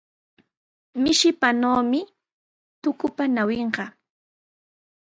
[1.01, 1.99] Mishipanawmi
[2.81, 3.85] tukupa ñawinqa.